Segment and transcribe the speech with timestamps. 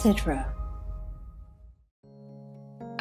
[0.00, 0.46] Etc.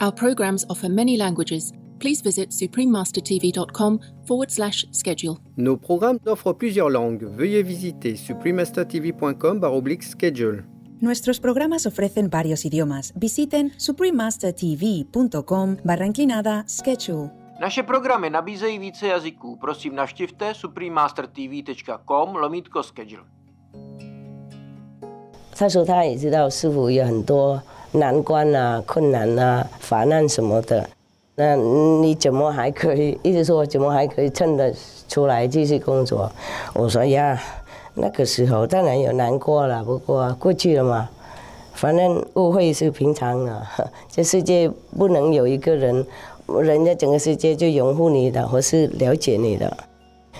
[0.01, 1.71] Our programs offer many languages.
[1.99, 5.37] Please visit suprememastertv.com forward slash schedule.
[5.57, 7.25] Nos programmes offrent plusieurs langues.
[7.35, 9.61] Veuillez visiter suprememastertv.com
[10.01, 10.63] schedule.
[11.01, 13.13] Nuestros programas ofrecen varios idiomas.
[13.15, 17.29] Visiten suprememastertv.com barra inclinada schedule.
[17.61, 19.55] Naše programy nabízejí více jazyků.
[19.55, 23.38] Prosím navštivte suprememastertv.com lomítko schedule.
[25.59, 30.89] 他说他也知道师傅有很多难关啊、困难啊、烦难什么的，
[31.35, 33.19] 那你怎么还可以？
[33.23, 34.73] 一直说怎么还可以撑得
[35.09, 36.31] 出来继续工作？
[36.73, 37.37] 我说呀，
[37.95, 41.09] 那个时候当然有难过了，不过过去了嘛，
[41.73, 43.61] 反正误会是平常的。
[44.09, 46.07] 这世界不能有一个人，
[46.63, 49.75] 人家整个世界就拥护你的或是了解你的。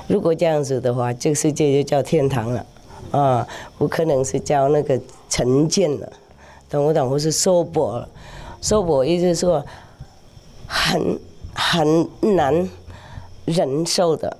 [0.07, 2.65] 如果这样子的话，这个世界就叫天堂了。
[3.11, 6.11] 啊，不可能是教那个成见了，
[6.69, 7.09] 懂不懂？
[7.09, 8.07] 或是娑婆，
[8.61, 9.65] 娑婆意思说
[10.67, 11.19] 很
[11.53, 12.69] 很难
[13.45, 14.37] 忍受的。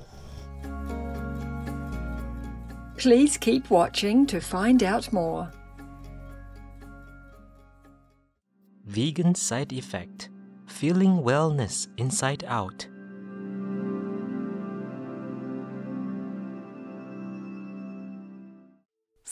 [2.98, 5.48] Please keep watching to find out more.
[8.86, 10.28] Vegan side effect
[10.68, 12.89] feeling wellness inside out.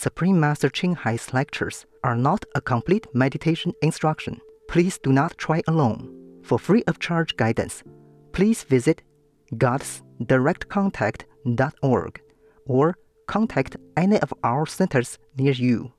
[0.08, 4.40] Supreme Master Ching Hai's lectures are not a complete meditation instruction.
[4.70, 6.40] Please do not try alone.
[6.44, 7.84] For free of charge guidance,
[8.32, 9.02] please visit
[9.56, 12.22] godsdirectcontact.org
[12.66, 12.96] or
[13.28, 15.92] contact any of our centers near you.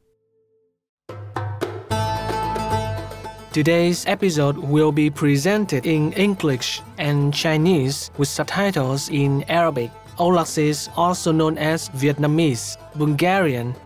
[3.52, 9.90] Today's episode will be presented in English and Chinese with subtitles in Arabic.
[10.18, 13.76] Aulacese, also known as Vietnamese, Bulgarian,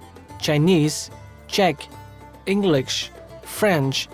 [0.42, 1.10] Chinese,
[1.48, 1.86] Czech,
[2.46, 3.10] English,
[3.42, 4.08] French,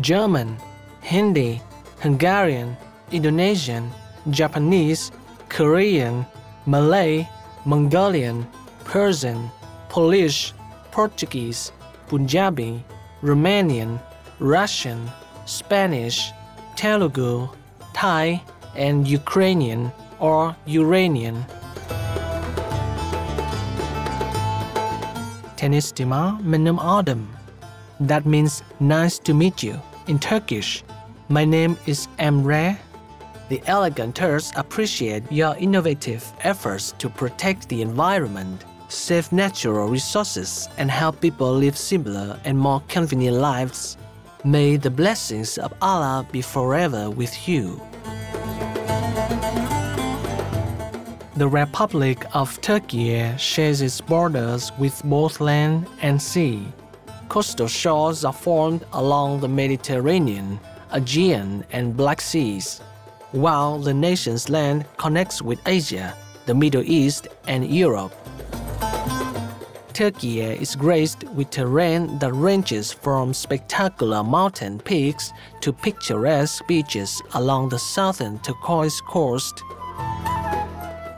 [0.00, 0.56] German,
[1.02, 1.60] Hindi,
[2.00, 2.76] Hungarian,
[3.12, 3.90] Indonesian,
[4.30, 5.12] Japanese,
[5.48, 6.26] Korean,
[6.66, 7.28] Malay,
[7.66, 8.46] Mongolian,
[8.84, 9.50] Persian,
[9.88, 10.54] Polish,
[10.90, 11.72] Portuguese,
[12.08, 12.82] Punjabi,
[13.22, 14.00] Romanian,
[14.40, 15.10] Russian,
[15.44, 16.32] Spanish,
[16.76, 17.48] Telugu,
[17.92, 18.42] Thai,
[18.74, 21.44] and Ukrainian or Uranian.
[25.64, 27.26] Tenistima Menem Adam.
[27.98, 30.84] That means nice to meet you in Turkish.
[31.30, 32.76] My name is Emre.
[33.48, 41.22] The eleganters appreciate your innovative efforts to protect the environment, save natural resources, and help
[41.22, 43.96] people live simpler and more convenient lives.
[44.44, 47.80] May the blessings of Allah be forever with you.
[51.36, 56.64] The Republic of Turkey shares its borders with both land and sea.
[57.28, 60.60] Coastal shores are formed along the Mediterranean,
[60.92, 62.80] Aegean, and Black Seas,
[63.32, 66.14] while the nation's land connects with Asia,
[66.46, 68.12] the Middle East, and Europe.
[69.92, 77.70] Turkey is graced with terrain that ranges from spectacular mountain peaks to picturesque beaches along
[77.70, 79.64] the southern turquoise coast.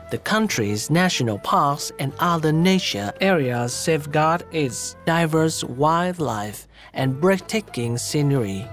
[0.09, 8.65] The country's national parks and other nature areas safeguard its diverse wildlife and breathtaking scenery.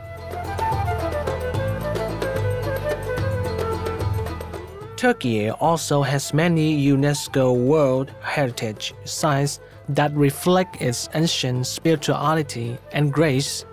[4.96, 9.58] Turkey also has many UNESCO World Heritage Sites
[9.88, 13.64] that reflect its ancient spirituality and grace.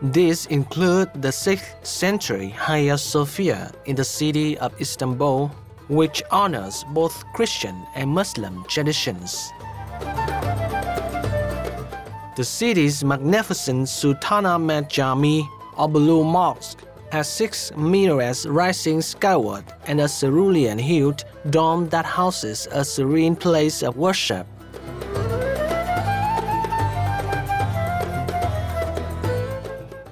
[0.00, 5.50] These include the 6th century Hagia Sophia in the city of Istanbul,
[5.90, 9.52] which honors both Christian and Muslim traditions.
[12.36, 15.46] The city's magnificent Sultanahmet Jami
[15.76, 16.78] or Blue Mosque
[17.10, 23.96] has six minarets rising skyward and a cerulean-hued dome that houses a serene place of
[23.96, 24.46] worship.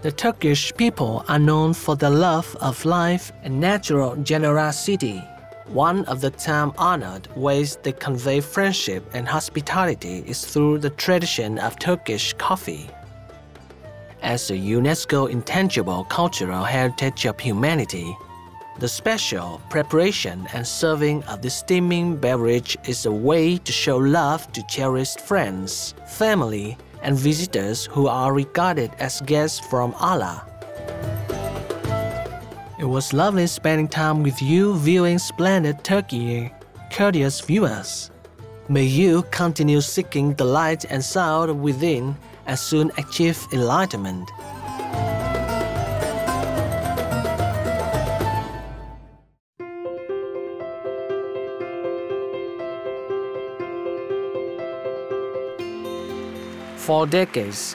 [0.02, 5.22] The Turkish people are known for their love of life and natural generosity.
[5.72, 11.58] One of the time honored ways they convey friendship and hospitality is through the tradition
[11.58, 12.88] of Turkish coffee.
[14.22, 18.16] As a UNESCO intangible cultural heritage of humanity,
[18.78, 24.50] the special preparation and serving of this steaming beverage is a way to show love
[24.52, 30.46] to cherished friends, family, and visitors who are regarded as guests from Allah.
[32.78, 36.52] It was lovely spending time with you viewing splendid Turkey,
[36.92, 38.12] courteous viewers.
[38.68, 42.16] May you continue seeking the light and sound within
[42.46, 44.30] and soon achieve enlightenment.
[56.76, 57.74] For decades,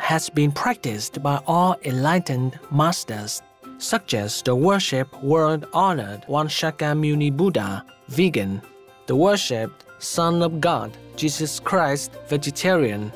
[0.11, 3.41] has been practiced by all enlightened masters,
[3.77, 8.61] such as the worship world honored One Shakyamuni Buddha, vegan,
[9.07, 13.13] the worshipped Son of God, Jesus Christ, vegetarian,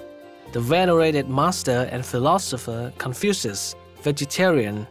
[0.54, 4.88] the venerated master and philosopher Confucius, vegetarian,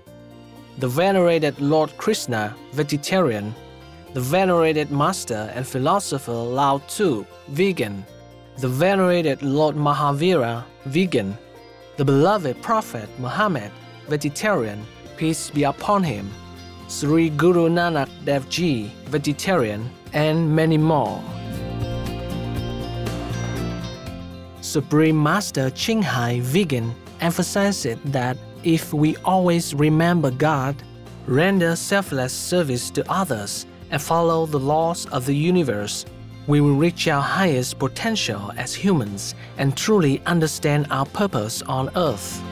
[0.77, 3.55] the venerated Lord Krishna, vegetarian,
[4.12, 8.05] the venerated master and philosopher Lao Tzu, vegan,
[8.59, 11.39] the venerated Lord Mahavira, vegan,
[11.96, 13.70] the beloved Prophet Muhammad,
[14.08, 14.85] vegetarian,
[15.17, 16.29] peace be upon him,
[16.88, 21.23] Sri Guru Nanak Dev Ji, vegetarian, and many more.
[24.61, 30.75] Supreme Master Ching Hai Vegan emphasizes that if we always remember God,
[31.26, 36.05] render selfless service to others, and follow the laws of the universe,
[36.46, 42.43] we will reach our highest potential as humans and truly understand our purpose on earth.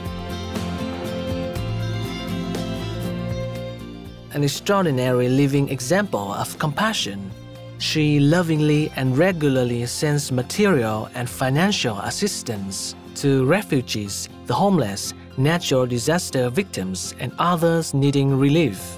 [4.31, 7.29] An extraordinary living example of compassion,
[7.77, 16.49] she lovingly and regularly sends material and financial assistance to refugees, the homeless, natural disaster
[16.49, 18.97] victims, and others needing relief.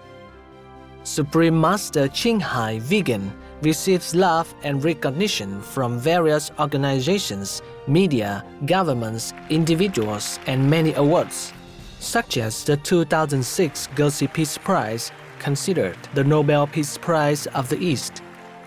[1.03, 3.33] Supreme Master Ching Hai Vegan
[3.63, 11.53] receives love and recognition from various organizations, media, governments, individuals, and many awards,
[11.99, 18.21] such as the 2006 Gusi Peace Prize, considered the Nobel Peace Prize of the East,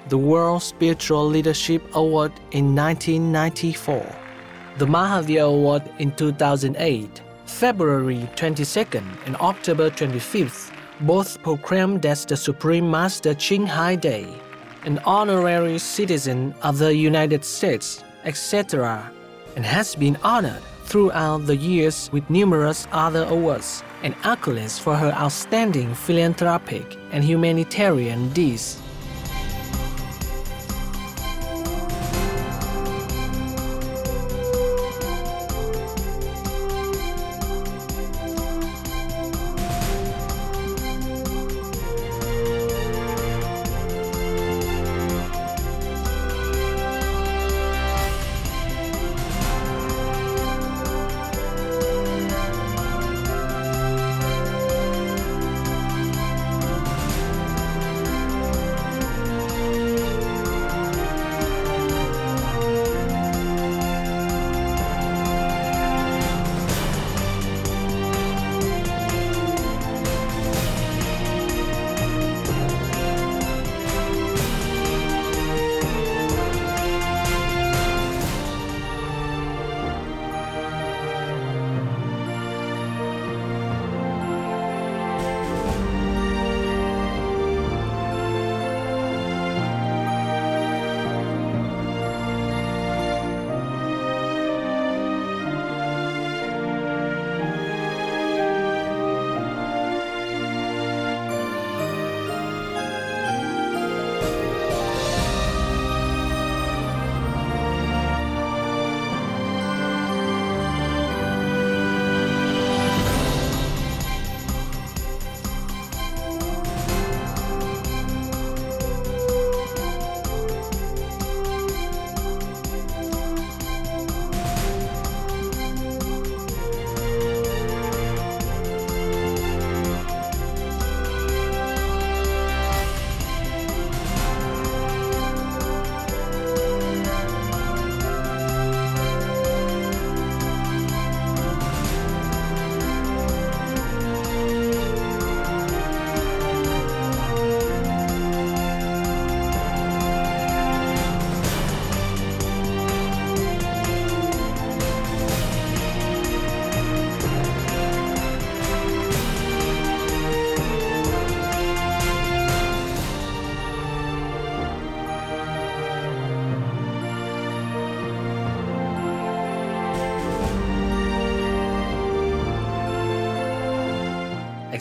[0.09, 4.05] the World Spiritual Leadership Award in 1994,
[4.79, 12.91] the Mahavir Award in 2008, February 22nd and October 25th, both proclaimed as the Supreme
[12.91, 14.27] Master Ching Hai Day
[14.85, 19.11] an honorary citizen of the United States, etc.,
[19.57, 25.13] and has been honored throughout the years with numerous other awards and accolades for her
[25.13, 28.84] outstanding philanthropic and humanitarian deeds.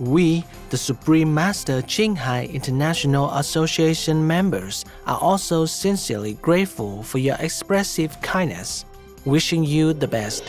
[0.00, 7.36] We, the Supreme Master Ching Hai International Association members, are also sincerely grateful for your
[7.38, 8.84] expressive kindness,
[9.24, 10.42] wishing you the best.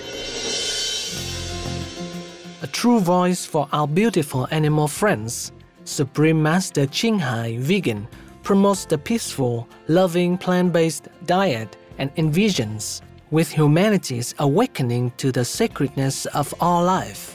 [2.63, 5.51] A true voice for our beautiful animal friends,
[5.83, 8.07] Supreme Master Ching Hai Vegan
[8.41, 16.25] promotes the peaceful, loving plant based diet and envisions with humanity's awakening to the sacredness
[16.27, 17.34] of all life.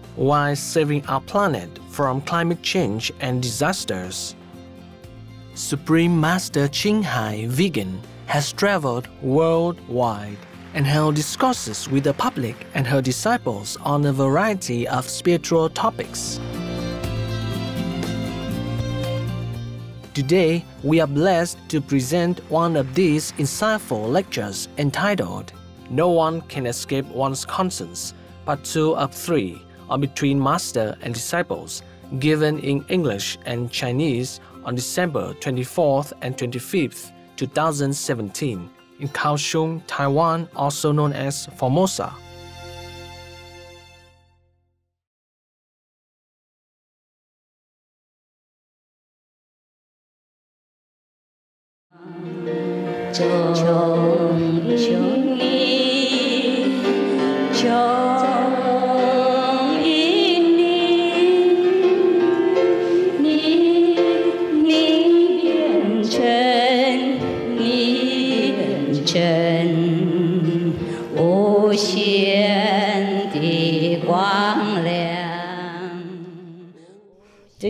[0.15, 4.35] while saving our planet from climate change and disasters.
[5.55, 10.37] Supreme Master Ching Hai Vegan has traveled worldwide
[10.73, 16.39] and held discourses with the public and her disciples on a variety of spiritual topics.
[20.13, 25.53] Today, we are blessed to present one of these insightful lectures entitled
[25.89, 28.13] No One Can Escape One's Conscience,
[28.45, 31.83] Part 2 of 3 on Between Master and Disciples,
[32.19, 38.69] given in English and Chinese on December 24th and 25th, 2017,
[38.99, 42.13] in Kaohsiung, Taiwan, also known as Formosa.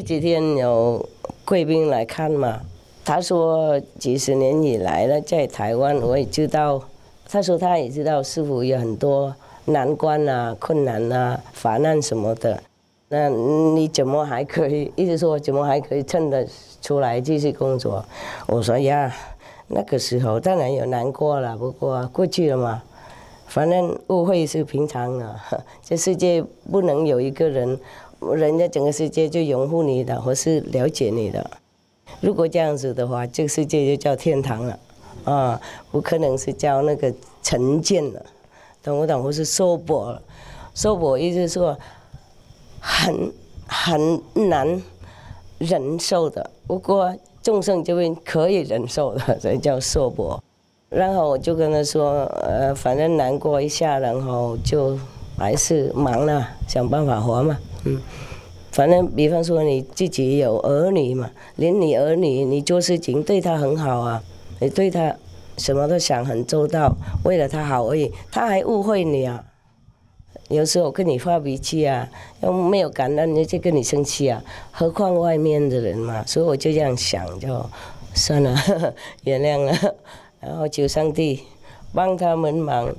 [0.01, 1.07] 这几天有
[1.45, 2.59] 贵宾来看嘛，
[3.05, 6.81] 他说几十年以来呢，在台湾我也知道，
[7.29, 12.63] 他说他也知道师傅有很多难关啊、困难啊、烦难什么的。
[13.09, 14.91] 那你怎么还可以？
[14.95, 16.47] 一直说怎么还可以撑得
[16.81, 18.03] 出来继续工作？
[18.47, 19.15] 我说呀，
[19.67, 22.81] 那个时候当然有难过了，不过过去了嘛。
[23.45, 25.39] 反正误会是平常的，
[25.85, 27.79] 这世界不能有一个人。
[28.35, 31.49] 人家整个世界就拥护你的，或是了解你的。
[32.19, 34.79] 如果这样子的话，这个世界就叫天堂了，
[35.23, 35.61] 啊，
[35.91, 37.11] 不可能是叫那个
[37.41, 38.25] 成见了，
[38.83, 39.23] 懂不懂？
[39.23, 40.21] 或是娑婆了，
[40.73, 41.77] 娑婆意思说
[42.79, 43.31] 很
[43.65, 44.81] 很难
[45.57, 46.47] 忍受的。
[46.67, 50.41] 不过众生就会可以忍受的，所以叫娑婆。
[50.89, 54.99] 然后我就跟他说，呃，反正难过一下，然后就
[55.37, 57.57] 还是忙了，想办法活嘛。
[57.85, 57.99] 嗯，
[58.71, 64.23] 反正比方说你自己有儿女嘛，连你儿女你做事情对他很好啊，
[64.59, 65.15] 你对他
[65.57, 69.43] 什么都想很周到，为了他好而已，他还误会你啊。
[70.49, 72.09] 有时候跟你发脾气啊，
[72.41, 76.25] 又没有感恩，人家跟你生气啊，何况外面的人嘛。
[76.25, 77.65] 所以我就这样想，就
[78.13, 78.55] 算了，
[79.23, 79.95] 原谅了，
[80.41, 81.41] 然后求上帝
[81.93, 82.93] 帮他们忙，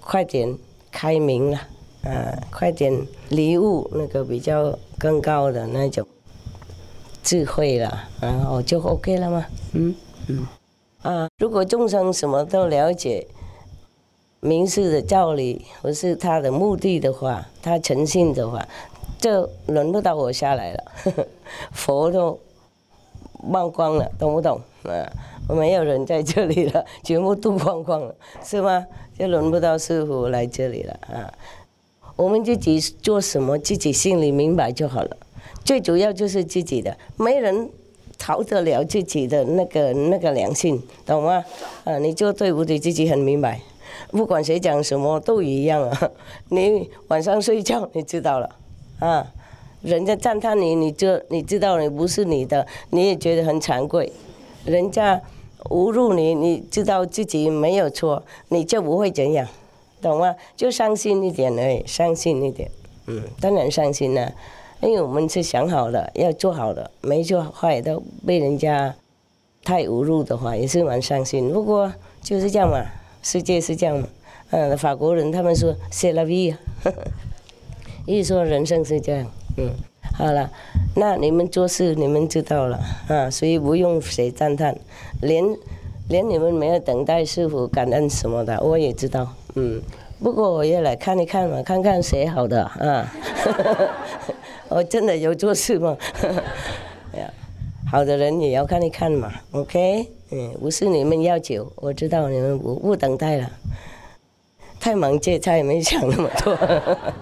[0.00, 0.56] 快点
[0.92, 1.60] 开明了。
[2.04, 6.06] 啊，快点礼物那个比较更高的那种
[7.22, 9.46] 智慧了，然后就 OK 了吗？
[9.72, 9.94] 嗯
[10.28, 10.46] 嗯
[11.02, 13.26] 啊，如果众生什么都了解，
[14.40, 18.66] 名士的道理或是他的目的的话，他诚信的话，
[19.18, 20.84] 就轮不到我下来了，
[21.72, 22.38] 佛都
[23.48, 24.60] 忘光了，懂不懂？
[24.84, 25.08] 啊，
[25.48, 28.86] 没有人在这里了，全部都忘光了，是吗？
[29.18, 31.32] 就轮不到师傅来这里了啊。
[32.16, 35.16] 我们自己做什么，自己心里明白就好了。
[35.64, 37.68] 最主要就是自己的，没人
[38.18, 41.44] 逃得了自己的那个那个良心，懂吗？
[41.84, 43.60] 啊，你做对不对，自己很明白。
[44.10, 46.10] 不管谁讲什么都一样啊。
[46.50, 48.56] 你晚上睡觉，你知道了
[49.00, 49.26] 啊。
[49.82, 54.10] 人家赞叹你，你就你知道你不是你的，你也觉得很惭愧。
[54.64, 55.20] 人家
[55.64, 59.46] 侮辱你，你知道自己没有错，你就不会怎样，
[60.04, 60.34] 懂吗？
[60.56, 62.70] 就伤心一点而已，伤心一点。
[63.06, 64.32] 嗯，当然伤心了，
[64.80, 68.94] 因为我们是想好了要做好的，没做坏都被人家
[69.62, 71.52] 太侮辱的话，也是蛮伤心。
[71.52, 72.84] 不过就是这样嘛，
[73.22, 74.08] 世界是这样嘛。
[74.50, 76.54] 嗯，法国人他们说 c e la vie”，
[78.06, 79.26] 意思说人生是这样。
[79.56, 79.70] 嗯，
[80.16, 80.50] 好了，
[80.96, 84.78] 那你们做事你们知道了啊，所以不用谁赞叹，
[85.20, 85.44] 连
[86.08, 89.34] 连你们没有等待师傅感恩什么的，我也知道。
[89.54, 89.80] 嗯，
[90.22, 93.12] 不过我也来看一看嘛，看看谁好的啊。
[94.68, 95.96] 我真的有做事吗？
[97.16, 97.30] 呀，
[97.90, 99.32] 好的人也要看一看嘛。
[99.52, 103.50] OK，嗯，不是你们要求，我知道你们不不等待了，
[104.80, 106.58] 太忙借菜没想那么多，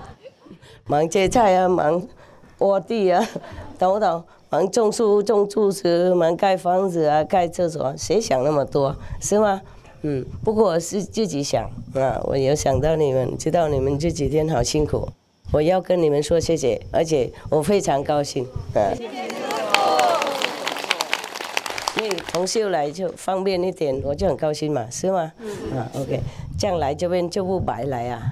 [0.87, 2.03] 忙借菜啊，忙。
[2.59, 3.21] 挖地啊，
[3.77, 4.23] 懂不懂？
[4.49, 9.61] 忙种树、种柱子，忙盖房子啊，盖厕所，谁想那么多，是吗？
[10.03, 15.09] 嗯，不过我是自己想啊，我有想到你们，知道你们这几天好辛苦，
[15.53, 18.91] 我要跟你们说谢谢，而且我非常高兴啊。
[22.03, 25.33] 因为同秀来就方便一点，我就很高兴嘛，是吗？
[25.73, 26.19] 啊，OK，
[26.59, 28.23] 这样来这边就不白来啊。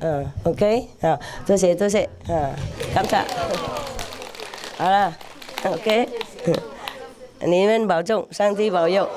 [0.00, 2.50] 嗯，OK，啊，多谢多谢，啊，
[2.92, 3.16] 感谢。
[4.76, 5.16] 好了
[5.64, 6.08] ，OK，
[7.46, 9.08] 你们保重，上帝保佑。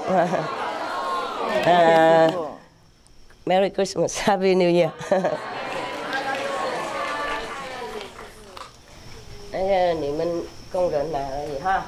[1.65, 2.32] 呃
[3.45, 4.91] ，Merry Christmas，Happy New Year。
[9.52, 11.84] 那个你们工人来而已哈，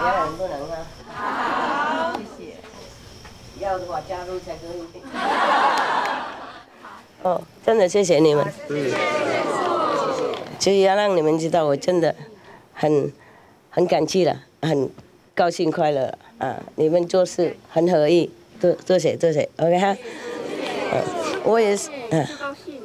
[0.00, 0.86] 别人不能啊。
[1.12, 2.54] 好，谢谢。
[3.58, 4.86] 要的话加入才可以。
[7.22, 8.46] 哦，真的谢谢你们。
[8.68, 8.90] 嗯。
[10.58, 12.14] 所以要让你们知道，我真的
[12.74, 13.12] 很
[13.70, 14.90] 很感激了，很
[15.34, 16.56] 高兴快乐啊！
[16.76, 19.96] 你们做事很合意，多多谢多谢，OK 哈。
[20.92, 21.02] 嗯，
[21.44, 22.26] 我也是，嗯。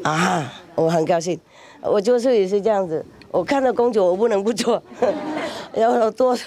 [0.03, 1.39] 啊，我很高兴。
[1.81, 4.81] 我做事也是这样子，我看到工作我不能不做，
[5.73, 6.37] 然后多。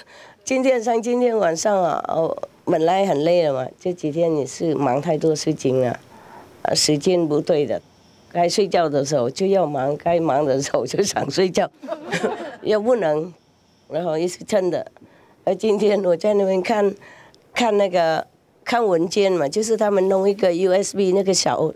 [0.43, 5.99] 今天上今天晚上啊，哦，本来很累了嘛，这几天也是忙太多事情了，
[6.63, 7.79] 啊，时间不对的，
[8.31, 11.69] 该睡觉的时候就要忙，该忙的时候就想睡觉，
[12.63, 13.31] 又不能，
[13.89, 14.85] 然后一直撑的。
[15.45, 16.95] 而今天我在那边看，
[17.53, 18.25] 看那个
[18.69, 21.73] 看文件嘛，就是他们弄一个 USB 那个小。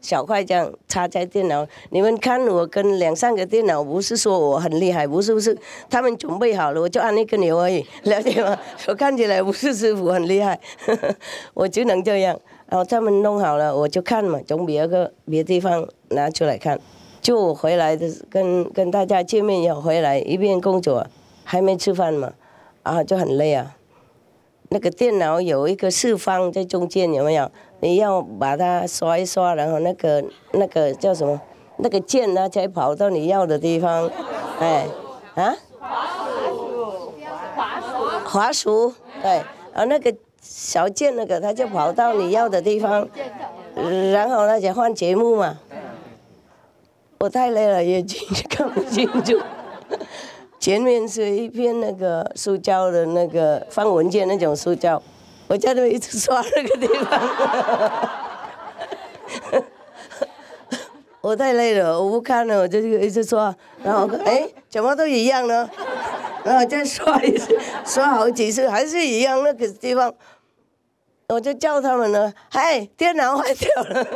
[0.00, 5.56] 小块这样插在电脑，你们看我跟两三个电脑，不是说我很厉害，不是不是，
[5.88, 8.58] 他们准备好了，我就按那个钮而已，了解吗？
[8.88, 10.58] 我看起来不是师傅很厉害，
[11.54, 12.36] 我就能这样。
[12.68, 16.80] 然后他们弄好了，我就看嘛，从别个别地方拿出来看。
[17.20, 21.06] 就我回来的，跟跟大家见面要回来，一边工作，
[21.44, 22.32] 还没吃饭嘛，
[22.82, 23.76] 啊，就很累啊。
[24.70, 27.50] 那个电脑有一个四方在中间，有没有？
[27.80, 31.40] 你要把它刷一刷，然后那个那个叫什么？
[31.78, 34.10] 那个键呢才跑到你要的地方，
[34.58, 34.86] 哎，
[35.36, 35.54] 啊？
[35.80, 36.06] 滑
[36.50, 37.12] 鼠，
[37.54, 39.38] 滑鼠，滑鼠，对，
[39.72, 43.08] 啊那个小键那个，它就跑到你要的地方，
[44.12, 45.58] 然后那就换节目嘛。
[47.20, 49.38] 我太累了，眼睛看不清楚。
[50.60, 55.02] 前面是一片那个塑胶的那个放文件那种塑胶。
[55.46, 57.20] 我叫他们一直刷那个地方，
[61.22, 65.70] 我太累了，我不看了，我就一直刷，然后哎，怎么都一样呢？
[66.44, 70.14] 然后再刷一次，刷好几次还是一样那个地方，
[71.28, 74.06] 我就叫他们了，嗨，电脑坏掉了，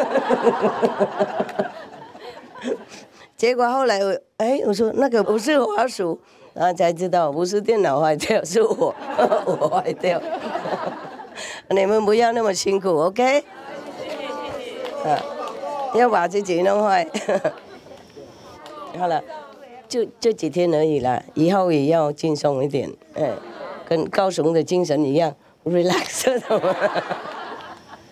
[3.43, 6.17] 结果后来我哎，我说那个不是滑鼠，
[6.55, 8.95] 然后才知道不是电脑坏掉，是我
[9.59, 10.23] 我坏掉。
[11.71, 13.41] 你们不要那么辛苦，OK？
[15.05, 15.19] 啊，
[15.97, 17.05] 要把自己弄坏。
[18.97, 19.21] 好了，
[19.89, 23.33] 就这几天而已啦，以后也要轻松一点，哎，
[23.89, 26.77] 跟高雄的精神一样，relax 的。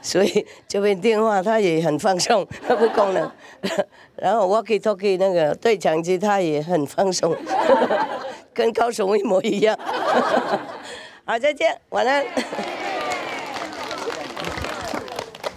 [0.02, 3.30] 所以这边电话他也很放松，他不功能。
[4.20, 7.34] 然后 walkie talkie 那个对讲机他也很放松，
[8.52, 9.78] 跟高手一模一样。
[11.24, 12.24] 好，再见，晚安。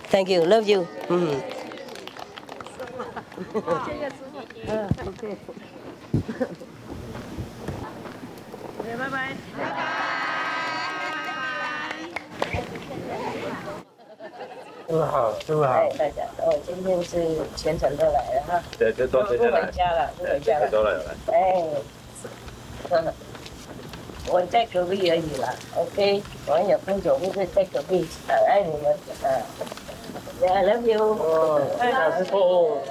[0.10, 0.86] Thank you, love you。
[1.10, 1.42] 嗯。
[3.86, 4.40] 谢谢师傅。
[4.70, 4.88] 嗯，
[8.98, 9.12] 拜拜。
[9.58, 10.13] 拜拜。
[14.94, 15.88] 傅好。
[15.90, 18.64] 哎，大家哦，今天是全程都来了哈。
[18.78, 19.38] 对，这都不回
[19.72, 20.70] 家了，不回家了。
[20.70, 21.16] 都来了。
[21.28, 21.64] 哎，
[24.30, 26.24] 我在隔壁而已啦，OK。
[26.48, 29.42] 我有工作不是在隔壁，爱你们啊。
[30.42, 31.02] I love you。
[31.02, 32.82] 哦，老师傅。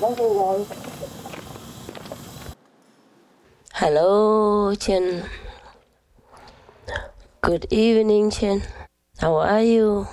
[0.00, 0.66] Love you guys。
[3.72, 5.24] Hello, Chen.
[7.42, 8.62] Good evening, Chen.
[9.20, 10.08] How are you?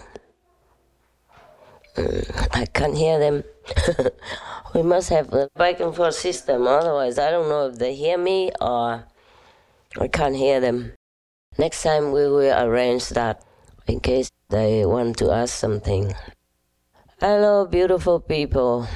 [1.96, 3.42] Mm, I can't hear them.
[4.76, 8.18] we must have a back and forth system, otherwise, I don't know if they hear
[8.18, 9.06] me or
[9.98, 10.92] I can't hear them.
[11.58, 13.46] Next time, we will arrange that
[13.88, 16.14] in case they want to ask something.
[17.22, 18.90] Hello, beautiful people.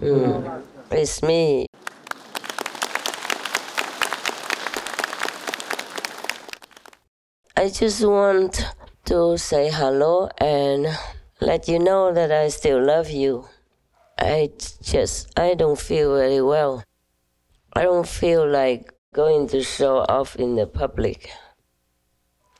[0.00, 1.66] Mm, it's me.
[7.54, 8.64] I just want
[9.04, 10.86] to say hello and
[11.40, 13.46] let you know that I still love you.
[14.18, 14.50] I
[14.82, 16.82] just, I don't feel very well.
[17.72, 21.30] I don't feel like going to show off in the public.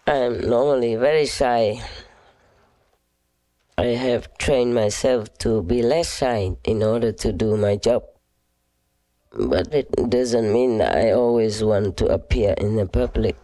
[0.06, 1.80] I'm normally very shy.
[3.78, 8.04] I have trained myself to be less shy in order to do my job.
[9.32, 13.36] But it doesn't mean I always want to appear in the public.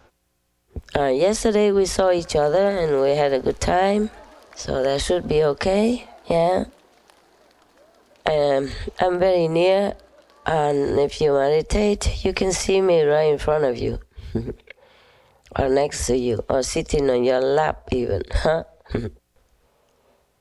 [0.93, 4.09] Uh, yesterday we saw each other and we had a good time,
[4.55, 6.05] so that should be okay.
[6.29, 6.65] Yeah.
[8.25, 9.95] Um, I'm very near,
[10.45, 13.99] and if you meditate, you can see me right in front of you,
[15.57, 18.65] or next to you, or sitting on your lap, even, huh?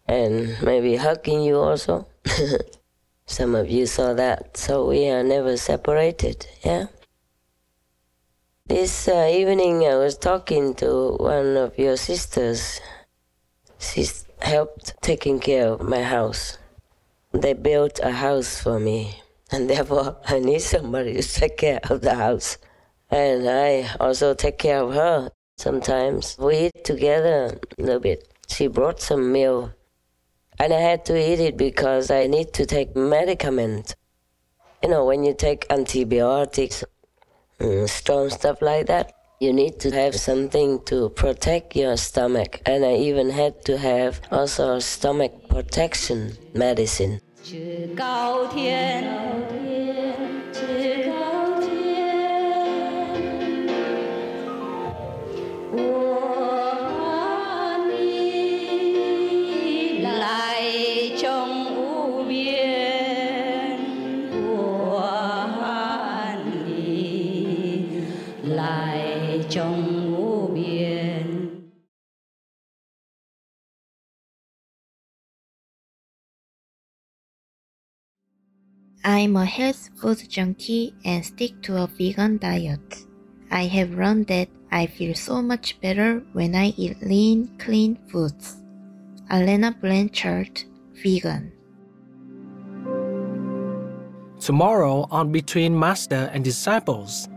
[0.09, 2.09] and maybe hugging you also.
[3.27, 6.87] Some of you saw that, so we are never separated, yeah?
[8.71, 12.81] This uh, evening, I was talking to one of your sisters.
[13.81, 16.57] She's helped taking care of my house.
[17.33, 22.03] They built a house for me, and therefore I need somebody to take care of
[22.03, 22.59] the house.
[23.11, 25.33] And I also take care of her.
[25.59, 28.29] Sometimes we eat together a little bit.
[28.47, 29.73] She brought some meal,
[30.61, 33.97] and I had to eat it because I need to take medicament.
[34.81, 36.85] You know, when you take antibiotics,
[37.61, 42.61] mm, strong stuff like that, you need to have something to protect your stomach.
[42.67, 47.21] And I even had to have also stomach protection medicine.
[79.31, 83.07] I'm a health food junkie and stick to a vegan diet.
[83.53, 88.57] I have learned that I feel so much better when I eat lean, clean foods.
[89.31, 90.65] Alana Blanchard,
[90.95, 91.53] vegan.
[94.41, 97.29] Tomorrow on Between Master and Disciples.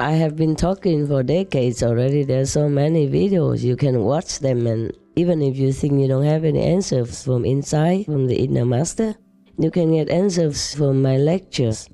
[0.00, 2.24] I have been talking for decades already.
[2.24, 3.62] There's so many videos.
[3.62, 7.44] You can watch them, and even if you think you don't have any answers from
[7.44, 9.16] inside, from the inner master,
[9.58, 11.88] you can get answers from my lectures.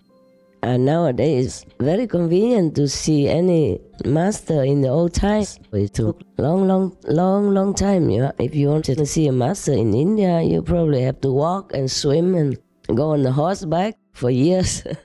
[0.63, 5.59] And nowadays, it's very convenient to see any master in the old times.
[5.73, 8.11] It took long, long, long, long time.
[8.39, 11.91] If you wanted to see a master in India, you probably have to walk and
[11.91, 12.59] swim and
[12.95, 14.83] go on the horseback for years.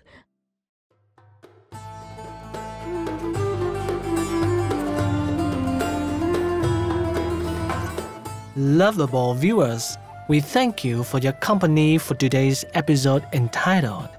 [8.60, 14.10] Lovable viewers, we thank you for your company for today's episode entitled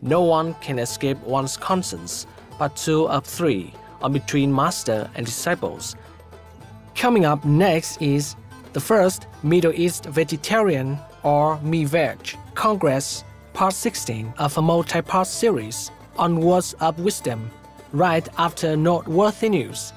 [0.00, 5.96] No One Can Escape One's Conscience, Part 2 of 3 on Between Master and Disciples.
[6.94, 8.36] Coming up next is
[8.72, 15.26] the first Middle East Vegetarian or Me Veg Congress, Part 16 of a multi part
[15.26, 17.50] series on Words of Wisdom,
[17.92, 19.92] right after Noteworthy News.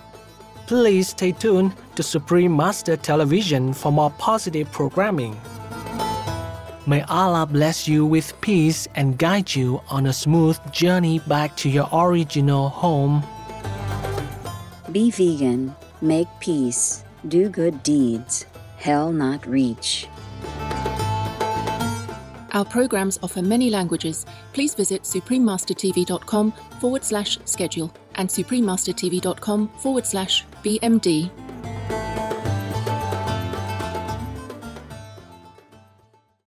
[0.68, 5.40] Please stay tuned to Supreme Master Television for more positive programming.
[6.86, 11.70] May Allah bless you with peace and guide you on a smooth journey back to
[11.70, 13.24] your original home.
[14.92, 18.46] Be vegan make peace, do good deeds,
[18.78, 20.08] hell not reach.
[22.52, 24.26] Our programs offer many languages.
[24.54, 31.47] Please visit suprememastertv.com forward slash schedule and suprememastertv.com forward slash BMD.